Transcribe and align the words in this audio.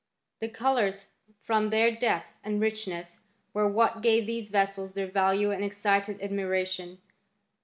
The 0.39 0.49
colours, 0.49 1.09
from 1.43 1.69
their 1.69 1.91
depth 1.91 2.25
and 2.43 2.59
richness, 2.59 3.19
werewhat 3.53 4.01
gave 4.01 4.25
these 4.25 4.49
vessels 4.49 4.93
theit 4.93 5.13
value 5.13 5.51
and 5.51 5.63
excited 5.63 6.19
admiration. 6.23 6.97